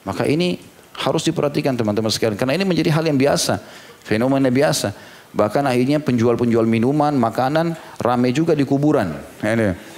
[0.05, 0.61] Maka ini
[0.95, 2.37] harus diperhatikan teman-teman sekalian.
[2.37, 3.57] Karena ini menjadi hal yang biasa,
[4.05, 4.93] fenomena biasa.
[5.35, 9.11] Bahkan akhirnya penjual-penjual minuman, makanan ramai juga di kuburan.
[9.43, 9.95] Ini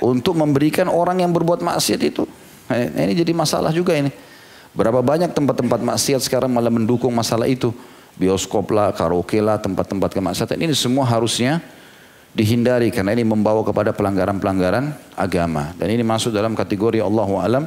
[0.00, 2.24] untuk memberikan orang yang berbuat maksiat itu.
[2.72, 4.08] Nah, ini jadi masalah juga ini.
[4.72, 7.70] Berapa banyak tempat-tempat maksiat sekarang malah mendukung masalah itu.
[8.16, 10.56] Bioskop lah, karaoke lah, tempat-tempat kemaksiatan.
[10.56, 11.60] Ini semua harusnya
[12.32, 15.72] dihindari karena ini membawa kepada pelanggaran-pelanggaran agama.
[15.76, 17.64] Dan ini masuk dalam kategori Allah alam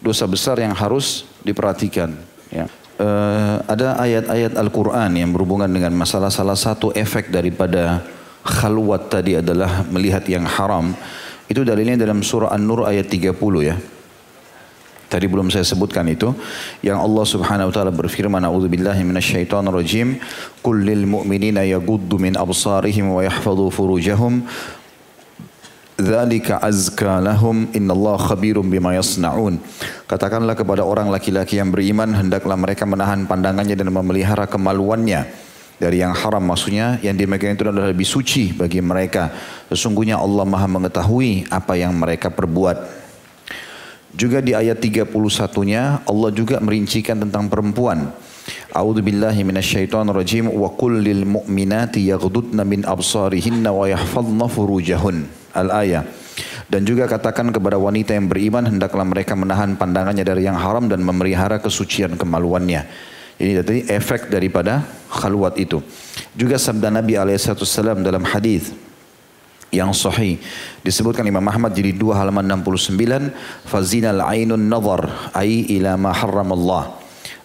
[0.00, 2.16] dosa besar yang harus diperhatikan.
[2.50, 2.66] Ya.
[3.00, 8.04] Uh, ada ayat-ayat Al-Quran yang berhubungan dengan masalah salah satu efek daripada
[8.44, 10.92] khalwat tadi adalah melihat yang haram
[11.50, 13.34] Itu dalilnya dalam surah An-Nur ayat 30
[13.66, 13.74] ya.
[15.10, 16.30] Tadi belum saya sebutkan itu
[16.86, 20.22] yang Allah Subhanahu wa taala berfirman a'udzubillahi minasyaitonir rajim
[20.62, 24.46] qul lil mu'minina yaghuddu min absarihim wa yahfazu furujahum
[26.00, 29.60] dzalika azka lahum innallaha khabirum bima yasnaun.
[30.08, 35.28] Katakanlah kepada orang laki-laki yang beriman hendaklah mereka menahan pandangannya dan memelihara kemaluannya
[35.80, 36.44] dari yang haram.
[36.44, 39.32] Maksudnya yang dimakan itu adalah lebih suci bagi mereka.
[39.72, 43.00] Sesungguhnya Allah Maha mengetahui apa yang mereka perbuat.
[44.10, 48.10] Juga di ayat 31-nya Allah juga merincikan tentang perempuan.
[48.74, 55.39] A'udzu billahi minasyaitonir rajim wa qul lil mu'minati yaghdudna min absarihinna wa yahfazna furujahun.
[55.50, 56.06] Al-ayah.
[56.70, 61.02] Dan juga katakan kepada wanita yang beriman hendaklah mereka menahan pandangannya dari yang haram dan
[61.02, 62.86] memelihara kesucian kemaluannya.
[63.40, 65.82] Ini tadi efek daripada khalwat itu.
[66.36, 68.70] Juga sabda Nabi alaihissalam dalam hadis
[69.74, 70.38] yang sahih.
[70.84, 73.32] Disebutkan Imam Ahmad jadi dua halaman 69.
[73.66, 77.00] Fazinal ainun nazar ai ila ma Allah.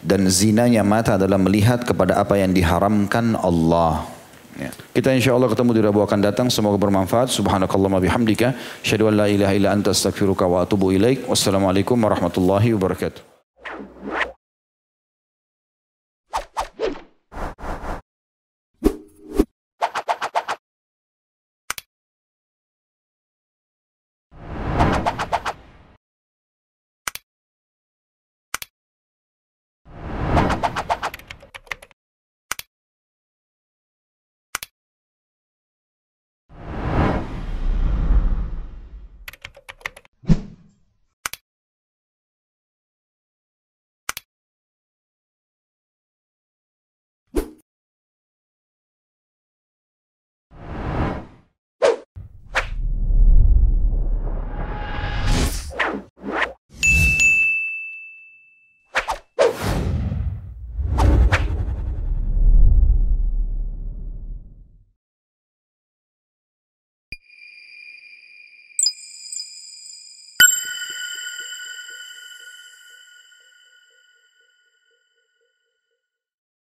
[0.06, 4.15] Dan zinanya mata adalah melihat kepada apa yang diharamkan Allah.
[4.56, 4.72] Ya.
[4.96, 6.48] Kita insya Allah ketemu di Rabu akan datang.
[6.48, 7.28] Semoga bermanfaat.
[7.28, 8.56] Subhanakallah bihamdika.
[8.82, 11.28] Syadu an la ilaha illa anta astagfiruka wa atubu ilaik.
[11.28, 13.35] Wassalamualaikum warahmatullahi wabarakatuh.